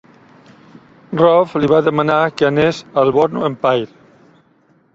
Rohfl 1.19 1.61
li 1.65 1.69
va 1.73 1.81
demanar 1.89 2.17
que 2.39 2.47
anés 2.49 2.79
al 3.03 3.13
Bornu 3.19 3.47
Empire. 3.51 3.95